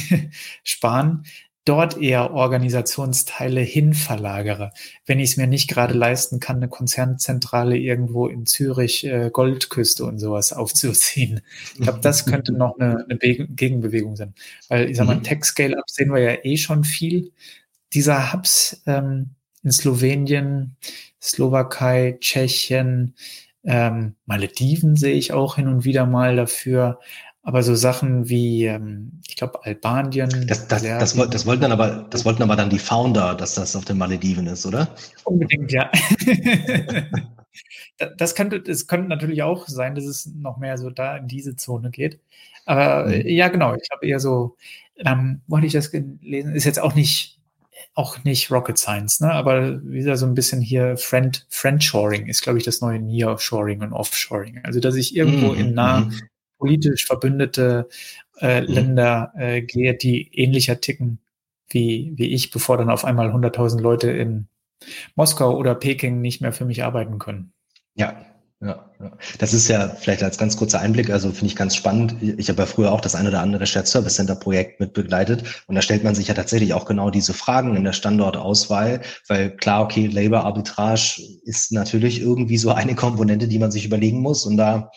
sparen, 0.62 1.24
dort 1.66 2.00
eher 2.00 2.32
Organisationsteile 2.32 3.60
hin 3.60 3.92
verlagere, 3.92 4.72
wenn 5.04 5.18
ich 5.18 5.30
es 5.30 5.36
mir 5.36 5.46
nicht 5.46 5.68
gerade 5.68 5.92
leisten 5.94 6.40
kann, 6.40 6.56
eine 6.56 6.68
Konzernzentrale 6.68 7.76
irgendwo 7.76 8.28
in 8.28 8.46
Zürich, 8.46 9.04
äh, 9.04 9.30
Goldküste 9.30 10.04
und 10.04 10.18
sowas 10.18 10.52
aufzuziehen. 10.52 11.42
Ich 11.74 11.80
glaube, 11.80 12.00
das 12.00 12.24
könnte 12.24 12.52
noch 12.52 12.78
eine, 12.78 13.04
eine 13.08 13.18
Gegenbewegung 13.18 14.16
sein. 14.16 14.34
Weil, 14.68 14.88
ich 14.88 14.96
sag 14.96 15.06
mal, 15.06 15.16
mhm. 15.16 15.24
Tech-Scale-Up 15.24 15.90
sehen 15.90 16.14
wir 16.14 16.20
ja 16.20 16.38
eh 16.44 16.56
schon 16.56 16.84
viel. 16.84 17.32
Dieser 17.92 18.32
Hubs 18.32 18.82
ähm, 18.86 19.30
in 19.62 19.72
Slowenien, 19.72 20.76
Slowakei, 21.20 22.16
Tschechien, 22.20 23.14
ähm, 23.64 24.14
Malediven 24.26 24.94
sehe 24.94 25.14
ich 25.14 25.32
auch 25.32 25.56
hin 25.56 25.66
und 25.66 25.84
wieder 25.84 26.06
mal 26.06 26.36
dafür. 26.36 27.00
Aber 27.46 27.62
so 27.62 27.76
Sachen 27.76 28.28
wie, 28.28 28.64
ähm, 28.64 29.20
ich 29.28 29.36
glaube, 29.36 29.64
Albanien. 29.64 30.48
Das, 30.48 30.66
das, 30.66 30.82
das, 30.82 31.14
das, 31.14 31.46
wollten 31.46 31.62
dann 31.62 31.70
aber, 31.70 32.04
das 32.10 32.24
wollten 32.24 32.42
aber 32.42 32.56
dann 32.56 32.70
die 32.70 32.80
Founder, 32.80 33.36
dass 33.36 33.54
das 33.54 33.76
auf 33.76 33.84
den 33.84 33.98
Malediven 33.98 34.48
ist, 34.48 34.66
oder? 34.66 34.88
Unbedingt, 35.22 35.70
ja. 35.70 35.88
das 38.18 38.34
könnte, 38.34 38.56
es 38.68 38.88
könnte 38.88 39.06
natürlich 39.06 39.44
auch 39.44 39.68
sein, 39.68 39.94
dass 39.94 40.06
es 40.06 40.26
noch 40.26 40.56
mehr 40.56 40.76
so 40.76 40.90
da 40.90 41.18
in 41.18 41.28
diese 41.28 41.54
Zone 41.54 41.90
geht. 41.90 42.18
Aber 42.64 43.06
mhm. 43.06 43.28
ja, 43.28 43.46
genau, 43.46 43.76
ich 43.76 43.90
habe 43.92 44.04
eher 44.04 44.18
so, 44.18 44.56
ähm, 44.96 45.40
wo 45.46 45.58
hatte 45.58 45.68
ich 45.68 45.72
das 45.72 45.92
gelesen? 45.92 46.52
Ist 46.52 46.64
jetzt 46.64 46.80
auch 46.80 46.96
nicht, 46.96 47.38
auch 47.94 48.24
nicht 48.24 48.50
Rocket 48.50 48.76
Science, 48.76 49.20
ne? 49.20 49.30
Aber 49.30 49.80
wieder 49.84 50.16
so 50.16 50.26
ein 50.26 50.34
bisschen 50.34 50.60
hier 50.60 50.96
Friend, 50.96 51.46
Friendshoring 51.48 52.26
ist, 52.26 52.42
glaube 52.42 52.58
ich, 52.58 52.64
das 52.64 52.80
neue 52.80 52.98
Nearshoring 52.98 53.82
und 53.82 53.92
Offshoring. 53.92 54.62
Also, 54.64 54.80
dass 54.80 54.96
ich 54.96 55.14
irgendwo 55.14 55.52
mhm. 55.52 55.60
in 55.60 55.74
nah 55.74 56.00
mhm 56.00 56.12
politisch 56.58 57.06
verbündete 57.06 57.88
äh, 58.40 58.60
mhm. 58.60 58.66
Länder 58.66 59.32
äh, 59.36 59.62
gehe, 59.62 59.94
die 59.94 60.30
ähnlicher 60.32 60.80
ticken 60.80 61.20
wie, 61.68 62.12
wie 62.16 62.32
ich, 62.32 62.50
bevor 62.50 62.78
dann 62.78 62.90
auf 62.90 63.04
einmal 63.04 63.30
100.000 63.30 63.80
Leute 63.80 64.10
in 64.10 64.48
Moskau 65.14 65.56
oder 65.56 65.74
Peking 65.74 66.20
nicht 66.20 66.40
mehr 66.40 66.52
für 66.52 66.64
mich 66.64 66.84
arbeiten 66.84 67.18
können. 67.18 67.52
Ja, 67.94 68.14
ja, 68.60 68.90
ja. 69.00 69.12
Das 69.38 69.52
ist 69.52 69.68
ja 69.68 69.88
vielleicht 69.88 70.22
als 70.22 70.38
ganz 70.38 70.56
kurzer 70.56 70.80
Einblick, 70.80 71.10
also 71.10 71.30
finde 71.30 71.46
ich 71.46 71.56
ganz 71.56 71.76
spannend. 71.76 72.16
Ich 72.22 72.48
habe 72.48 72.62
ja 72.62 72.66
früher 72.66 72.90
auch 72.90 73.02
das 73.02 73.14
eine 73.14 73.28
oder 73.28 73.40
andere 73.40 73.66
Shared 73.66 73.86
Service 73.86 74.14
Center 74.14 74.34
Projekt 74.34 74.80
mit 74.80 74.94
begleitet 74.94 75.62
und 75.66 75.74
da 75.74 75.82
stellt 75.82 76.04
man 76.04 76.14
sich 76.14 76.28
ja 76.28 76.34
tatsächlich 76.34 76.72
auch 76.72 76.86
genau 76.86 77.10
diese 77.10 77.34
Fragen 77.34 77.76
in 77.76 77.84
der 77.84 77.92
Standortauswahl, 77.92 79.02
weil 79.28 79.50
klar, 79.56 79.84
okay, 79.84 80.06
Labor 80.06 80.44
Arbitrage 80.44 81.20
ist 81.44 81.72
natürlich 81.72 82.20
irgendwie 82.20 82.56
so 82.56 82.70
eine 82.70 82.94
Komponente, 82.94 83.46
die 83.46 83.58
man 83.58 83.70
sich 83.70 83.84
überlegen 83.84 84.20
muss 84.20 84.46
und 84.46 84.56
da 84.56 84.90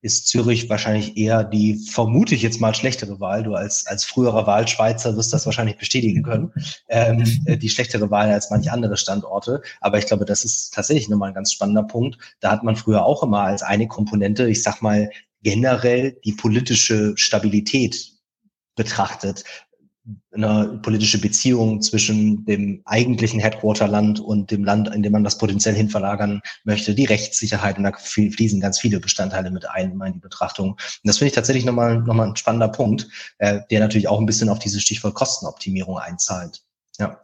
ist 0.00 0.28
Zürich 0.28 0.68
wahrscheinlich 0.68 1.16
eher 1.16 1.42
die, 1.44 1.76
vermute 1.76 2.34
ich 2.34 2.42
jetzt 2.42 2.60
mal, 2.60 2.74
schlechtere 2.74 3.18
Wahl. 3.20 3.42
Du 3.42 3.54
als, 3.54 3.86
als 3.86 4.04
früherer 4.04 4.46
Wahlschweizer 4.46 5.16
wirst 5.16 5.32
das 5.32 5.46
wahrscheinlich 5.46 5.76
bestätigen 5.76 6.22
können. 6.22 6.52
Ähm, 6.88 7.24
äh, 7.46 7.56
die 7.56 7.68
schlechtere 7.68 8.10
Wahl 8.10 8.30
als 8.30 8.50
manche 8.50 8.72
andere 8.72 8.96
Standorte. 8.96 9.62
Aber 9.80 9.98
ich 9.98 10.06
glaube, 10.06 10.24
das 10.24 10.44
ist 10.44 10.72
tatsächlich 10.72 11.08
nochmal 11.08 11.30
ein 11.30 11.34
ganz 11.34 11.52
spannender 11.52 11.82
Punkt. 11.82 12.18
Da 12.40 12.50
hat 12.50 12.62
man 12.62 12.76
früher 12.76 13.04
auch 13.04 13.22
immer 13.22 13.40
als 13.40 13.62
eine 13.62 13.88
Komponente, 13.88 14.48
ich 14.48 14.62
sag 14.62 14.82
mal, 14.82 15.10
generell 15.42 16.18
die 16.24 16.32
politische 16.32 17.14
Stabilität 17.16 18.12
betrachtet 18.76 19.44
eine 20.32 20.78
politische 20.82 21.20
Beziehung 21.20 21.82
zwischen 21.82 22.44
dem 22.44 22.82
eigentlichen 22.84 23.40
Headquarterland 23.40 24.20
und 24.20 24.50
dem 24.50 24.64
Land, 24.64 24.94
in 24.94 25.02
dem 25.02 25.12
man 25.12 25.24
das 25.24 25.38
potenziell 25.38 25.74
hinverlagern 25.74 26.40
möchte, 26.64 26.94
die 26.94 27.04
Rechtssicherheit 27.04 27.76
und 27.76 27.84
da 27.84 27.92
fließen 27.92 28.60
ganz 28.60 28.78
viele 28.78 29.00
Bestandteile 29.00 29.50
mit 29.50 29.68
ein 29.68 30.00
in 30.00 30.12
die 30.14 30.18
Betrachtung. 30.20 30.72
Und 30.72 30.80
das 31.04 31.18
finde 31.18 31.28
ich 31.28 31.34
tatsächlich 31.34 31.64
nochmal 31.64 31.98
nochmal 31.98 32.28
ein 32.28 32.36
spannender 32.36 32.68
Punkt, 32.68 33.08
äh, 33.38 33.60
der 33.70 33.80
natürlich 33.80 34.08
auch 34.08 34.18
ein 34.18 34.26
bisschen 34.26 34.48
auf 34.48 34.58
dieses 34.58 34.82
Stichwort 34.82 35.14
Kostenoptimierung 35.14 35.98
einzahlt. 35.98 36.62
Ja. 36.98 37.20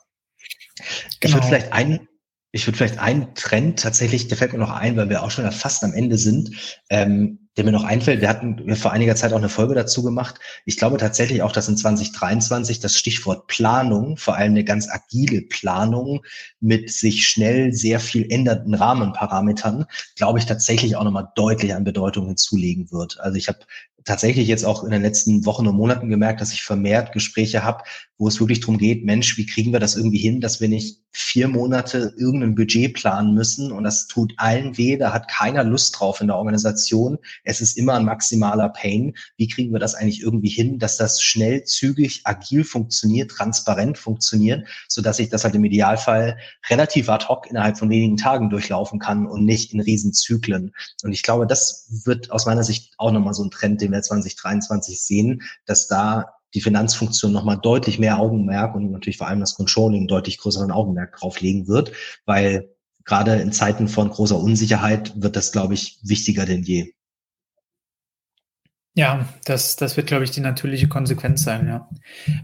Genau. 1.20 1.28
Ich 1.28 1.34
würde 1.34 1.46
vielleicht 1.46 1.72
ein, 1.72 2.08
ich 2.52 2.66
würde 2.66 2.76
vielleicht 2.76 2.98
einen 2.98 3.34
Trend 3.34 3.80
tatsächlich, 3.80 4.28
der 4.28 4.36
fällt 4.36 4.52
mir 4.52 4.58
noch 4.58 4.70
ein, 4.70 4.96
weil 4.96 5.08
wir 5.08 5.22
auch 5.22 5.30
schon 5.30 5.50
fast 5.52 5.84
am 5.84 5.92
Ende 5.92 6.18
sind, 6.18 6.80
ähm, 6.90 7.43
der 7.56 7.64
mir 7.64 7.73
noch 7.73 7.84
einfällt, 7.84 8.20
wir 8.20 8.28
hatten 8.28 8.75
vor 8.76 8.92
einiger 8.92 9.14
Zeit 9.14 9.32
auch 9.32 9.38
eine 9.38 9.49
Folge 9.49 9.75
dazu 9.75 10.02
gemacht. 10.02 10.40
Ich 10.64 10.76
glaube 10.76 10.96
tatsächlich 10.96 11.42
auch, 11.42 11.52
dass 11.52 11.68
in 11.68 11.76
2023 11.76 12.80
das 12.80 12.96
Stichwort 12.96 13.46
Planung, 13.46 14.16
vor 14.16 14.34
allem 14.37 14.52
eine 14.52 14.64
ganz 14.64 14.88
agile 14.88 15.42
Planung 15.42 16.25
mit 16.61 16.90
sich 16.90 17.26
schnell 17.26 17.73
sehr 17.73 18.00
viel 18.00 18.26
ändernden 18.30 18.75
Rahmenparametern, 18.75 19.87
glaube 20.16 20.38
ich 20.38 20.46
tatsächlich 20.46 20.96
auch 20.96 21.04
nochmal 21.04 21.28
deutlich 21.37 21.75
an 21.75 21.84
Bedeutung 21.84 22.26
hinzulegen 22.26 22.90
wird. 22.90 23.20
Also 23.20 23.37
ich 23.37 23.49
habe 23.49 23.61
tatsächlich 24.04 24.49
jetzt 24.49 24.64
auch 24.64 24.84
in 24.84 24.90
den 24.90 25.02
letzten 25.02 25.46
Wochen 25.46 25.66
und 25.66 25.76
Monaten 25.76 26.08
gemerkt, 26.08 26.40
dass 26.40 26.52
ich 26.52 26.62
vermehrt 26.62 27.12
Gespräche 27.12 27.64
habe, 27.64 27.84
wo 28.18 28.28
es 28.28 28.38
wirklich 28.38 28.61
darum 28.61 28.78
geht, 28.78 29.04
Mensch, 29.04 29.37
wie 29.38 29.46
kriegen 29.46 29.73
wir 29.73 29.80
das 29.80 29.96
irgendwie 29.96 30.18
hin, 30.18 30.40
dass 30.40 30.61
wir 30.61 30.68
nicht 30.68 31.00
vier 31.11 31.49
Monate 31.49 32.14
irgendein 32.16 32.54
Budget 32.54 32.94
planen 32.94 33.34
müssen 33.34 33.73
und 33.73 33.84
das 33.84 34.06
tut 34.06 34.34
allen 34.37 34.76
weh, 34.76 34.96
da 34.96 35.12
hat 35.12 35.28
keiner 35.28 35.64
Lust 35.64 35.99
drauf 35.99 36.20
in 36.20 36.26
der 36.26 36.37
Organisation. 36.37 37.18
Es 37.44 37.60
ist 37.60 37.76
immer 37.76 37.94
ein 37.94 38.04
maximaler 38.04 38.68
Pain. 38.68 39.14
Wie 39.36 39.48
kriegen 39.48 39.72
wir 39.72 39.80
das 39.80 39.94
eigentlich 39.94 40.22
irgendwie 40.22 40.48
hin, 40.48 40.78
dass 40.78 40.96
das 40.96 41.22
schnell, 41.22 41.64
zügig, 41.64 42.22
agil 42.24 42.64
funktioniert, 42.64 43.30
transparent 43.30 43.98
funktioniert, 43.98 44.66
so 44.88 45.02
dass 45.02 45.18
ich 45.18 45.28
das 45.28 45.44
halt 45.44 45.54
im 45.54 45.64
Idealfall 45.64 46.38
relativ 46.68 47.08
ad 47.08 47.26
hoc 47.28 47.48
innerhalb 47.48 47.78
von 47.78 47.90
wenigen 47.90 48.16
Tagen 48.16 48.50
durchlaufen 48.50 48.98
kann 48.98 49.26
und 49.26 49.44
nicht 49.44 49.72
in 49.72 49.80
Riesenzyklen. 49.80 50.72
Und 51.02 51.12
ich 51.12 51.22
glaube, 51.22 51.46
das 51.46 51.88
wird 52.04 52.30
aus 52.30 52.46
meiner 52.46 52.64
Sicht 52.64 52.94
auch 52.98 53.12
nochmal 53.12 53.34
so 53.34 53.44
ein 53.44 53.50
Trend, 53.50 53.80
den 53.80 53.92
wir 53.92 54.02
2023 54.02 55.02
sehen, 55.02 55.42
dass 55.66 55.86
da 55.86 56.34
die 56.54 56.60
Finanzfunktion 56.60 57.32
nochmal 57.32 57.58
deutlich 57.58 57.98
mehr 57.98 58.18
Augenmerk 58.18 58.74
und 58.74 58.90
natürlich 58.90 59.18
vor 59.18 59.26
allem 59.26 59.40
das 59.40 59.54
Controlling 59.54 60.06
deutlich 60.06 60.38
größeren 60.38 60.70
Augenmerk 60.70 61.16
drauflegen 61.16 61.66
wird, 61.66 61.92
weil 62.24 62.70
gerade 63.04 63.36
in 63.36 63.52
Zeiten 63.52 63.88
von 63.88 64.08
großer 64.08 64.38
Unsicherheit 64.38 65.20
wird 65.20 65.36
das, 65.36 65.52
glaube 65.52 65.74
ich, 65.74 65.98
wichtiger 66.02 66.46
denn 66.46 66.62
je. 66.62 66.93
Ja, 68.96 69.28
das, 69.44 69.74
das 69.74 69.96
wird, 69.96 70.06
glaube 70.06 70.22
ich, 70.22 70.30
die 70.30 70.40
natürliche 70.40 70.86
Konsequenz 70.86 71.42
sein, 71.42 71.66
ja. 71.66 71.88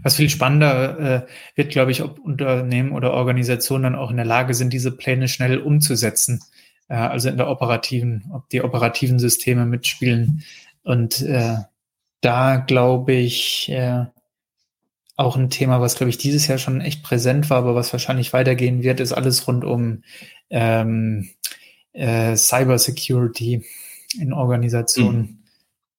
Was 0.03 0.17
viel 0.17 0.29
spannender 0.29 0.99
äh, 0.99 1.27
wird, 1.55 1.71
glaube 1.71 1.91
ich, 1.91 2.01
ob 2.01 2.19
Unternehmen 2.19 2.91
oder 2.91 3.13
Organisationen 3.13 3.83
dann 3.83 3.95
auch 3.95 4.11
in 4.11 4.17
der 4.17 4.25
Lage 4.25 4.53
sind, 4.53 4.73
diese 4.73 4.91
Pläne 4.91 5.29
schnell 5.29 5.59
umzusetzen. 5.59 6.41
Äh, 6.89 6.95
also 6.95 7.29
in 7.29 7.37
der 7.37 7.49
operativen, 7.49 8.25
ob 8.33 8.49
die 8.49 8.61
operativen 8.61 9.17
Systeme 9.17 9.65
mitspielen. 9.65 10.43
Und 10.83 11.21
äh, 11.21 11.55
da 12.19 12.57
glaube 12.57 13.13
ich, 13.13 13.69
äh, 13.69 14.05
auch 15.15 15.37
ein 15.37 15.49
Thema, 15.49 15.79
was, 15.79 15.95
glaube 15.95 16.09
ich, 16.09 16.17
dieses 16.17 16.47
Jahr 16.47 16.57
schon 16.57 16.81
echt 16.81 17.01
präsent 17.01 17.49
war, 17.49 17.59
aber 17.59 17.75
was 17.75 17.93
wahrscheinlich 17.93 18.33
weitergehen 18.33 18.83
wird, 18.83 18.99
ist 18.99 19.13
alles 19.13 19.47
rund 19.47 19.63
um 19.63 20.03
ähm, 20.49 21.29
äh, 21.93 22.35
Cybersecurity 22.35 23.63
in 24.19 24.33
Organisationen. 24.33 25.19
Mhm. 25.19 25.40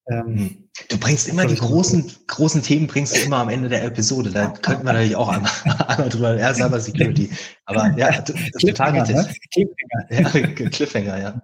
Ähm, 0.08 0.68
du 0.88 0.98
bringst 0.98 1.28
immer 1.28 1.46
die 1.46 1.54
großen, 1.54 2.10
großen 2.26 2.62
Themen 2.62 2.86
bringst 2.86 3.16
du 3.16 3.20
immer 3.20 3.38
am 3.38 3.48
Ende 3.48 3.68
der 3.68 3.84
Episode. 3.84 4.30
Da 4.30 4.48
könnten 4.48 4.84
wir 4.84 4.92
natürlich 4.92 5.16
auch 5.16 5.28
einmal, 5.28 5.50
einmal 5.88 6.08
drüber, 6.08 6.36
ja, 6.38 6.52
Cybersecurity. 6.54 7.30
Aber 7.66 7.94
ja, 7.96 8.20
das 8.20 8.30
ist 8.30 8.60
total 8.60 8.98
richtig. 8.98 9.16
Ne? 9.16 9.34
Cliffhanger. 9.52 9.92
Ja, 10.10 10.68
Cliffhanger, 10.68 11.18
ja. 11.18 11.42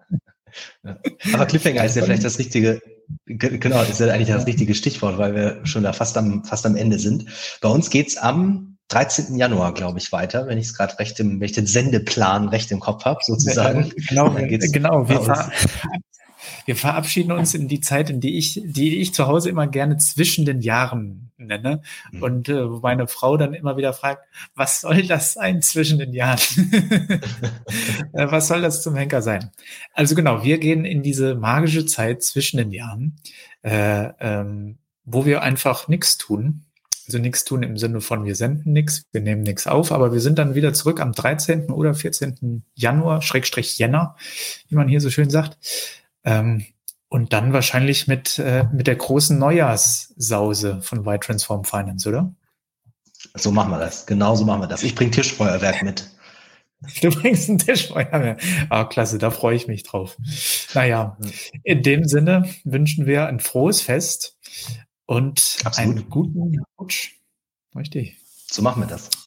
ja. 0.83 0.99
Aber 1.33 1.47
Cliffhanger 1.47 1.85
ist 1.85 1.97
ja 1.97 2.03
vielleicht 2.03 2.25
das 2.25 2.39
richtige, 2.39 2.81
Genau, 3.27 3.83
ist 3.83 4.01
ja 4.01 4.09
eigentlich 4.09 4.29
das 4.29 4.47
richtige 4.47 4.75
Stichwort, 4.75 5.19
weil 5.19 5.35
wir 5.35 5.61
schon 5.65 5.83
da 5.83 5.93
fast 5.93 6.17
am, 6.19 6.45
fast 6.45 6.67
am 6.67 6.77
Ende 6.77 6.99
sind. 6.99 7.27
Bei 7.63 7.69
uns 7.69 7.89
geht's 7.89 8.17
am 8.19 8.77
13. 8.89 9.37
Januar, 9.37 9.75
glaube 9.75 9.99
ich, 9.99 10.13
weiter, 10.13 10.47
wenn 10.47 10.59
ich 10.59 10.67
es 10.67 10.75
gerade 10.75 10.99
recht 10.99 11.19
im, 11.21 11.41
wenn 11.41 11.47
ich 11.47 11.53
den 11.53 11.67
Sendeplan 11.67 12.49
recht 12.49 12.71
im 12.71 12.81
Kopf 12.81 13.05
habe, 13.05 13.21
sozusagen. 13.23 13.93
Genau, 14.09 14.31
genau. 14.49 15.09
Wir, 15.09 15.23
ver 15.23 15.51
wir, 16.67 16.77
verabschieden 16.77 17.33
uns 17.33 17.55
in 17.55 17.69
die 17.69 17.81
Zeit, 17.81 18.11
in 18.11 18.21
die 18.21 18.37
ich, 18.37 18.61
die 18.65 18.99
ich 18.99 19.15
zu 19.15 19.27
Hause 19.27 19.51
immer 19.51 19.67
gerne 19.67 19.97
zwischen 19.97 20.45
den 20.45 20.61
Jahren 20.61 21.29
nenne. 21.39 21.83
Mhm. 22.13 22.23
Und 22.23 22.49
äh, 22.49 22.65
meine 22.83 23.07
Frau 23.09 23.37
dann 23.37 23.55
immer 23.55 23.77
wieder 23.77 23.93
fragt, 23.93 24.25
was 24.55 24.81
soll 24.81 25.03
das 25.03 25.35
sein 25.35 25.63
zwischen 25.63 25.99
den 25.99 26.13
Jahren? 26.13 26.39
Äh, 28.13 28.31
was 28.31 28.49
soll 28.49 28.63
das 28.63 28.83
zum 28.83 28.95
Henker 28.95 29.23
sein? 29.23 29.51
Also 29.93 30.15
genau, 30.15 30.43
wir 30.43 30.59
gehen 30.59 30.85
in 30.85 31.03
diese 31.03 31.35
magische 31.35 31.85
Zeit 31.85 32.23
zwischen 32.23 32.57
den 32.57 32.71
Jahren, 32.71 33.21
äh, 33.63 34.09
ähm, 34.21 34.79
wo 35.05 35.27
wir 35.27 35.43
einfach 35.43 35.89
nichts 35.89 36.17
tun. 36.17 36.65
Also 37.07 37.19
nichts 37.19 37.45
tun 37.45 37.63
im 37.63 37.77
Sinne 37.77 38.01
von, 38.01 38.25
wir 38.25 38.35
senden 38.35 38.73
nichts, 38.73 39.07
wir 39.13 39.21
nehmen 39.21 39.43
nichts 39.43 39.67
auf, 39.67 39.93
aber 39.93 40.13
wir 40.13 40.21
sind 40.21 40.39
dann 40.39 40.55
wieder 40.55 40.73
zurück 40.75 41.01
am 41.01 41.13
13. 41.13 41.71
oder 41.71 41.95
14. 41.95 42.65
Januar, 42.75 43.23
Schrägstrich 43.23 43.79
Jänner, 43.79 44.17
wie 44.69 44.75
man 44.75 44.89
hier 44.89 45.01
so 45.01 45.11
schön 45.11 45.31
sagt. 45.31 45.59
Ähm, 46.25 46.65
und 47.09 47.33
dann 47.33 47.53
wahrscheinlich 47.53 48.07
mit, 48.07 48.39
äh, 48.39 48.65
mit 48.73 48.87
der 48.87 48.97
großen 48.97 49.39
Neujahrssause 49.39 50.83
von 50.83 51.07
White 51.07 51.27
Transform 51.27 51.65
Finance, 51.65 52.09
oder? 52.09 52.35
So 53.35 53.51
machen 53.51 53.71
wir 53.71 53.79
das. 53.79 54.07
Genau 54.07 54.35
so 54.37 54.45
machen 54.45 54.61
wir 54.63 54.67
das. 54.67 54.83
Ich 54.83 54.95
bringe 54.95 55.11
Tischfeuerwerk 55.11 55.83
mit. 55.83 56.11
Du 57.01 57.11
bringst 57.11 57.49
ein 57.49 57.59
Tischfeuerwerk. 57.59 58.41
Ah, 58.69 58.85
klasse, 58.85 59.19
da 59.19 59.31
freue 59.31 59.57
ich 59.57 59.67
mich 59.67 59.83
drauf. 59.83 60.17
Naja, 60.75 61.19
in 61.65 61.83
dem 61.83 62.05
Sinne 62.05 62.49
wünschen 62.63 63.07
wir 63.07 63.27
ein 63.27 63.41
frohes 63.41 63.81
Fest 63.81 64.37
und 65.07 65.59
Absolut. 65.65 65.97
einen 65.97 66.11
guten 66.11 66.63
Rutsch. 66.79 67.15
Richtig. 67.75 68.17
So 68.51 68.63
machen 68.63 68.83
wir 68.83 68.87
das. 68.87 69.11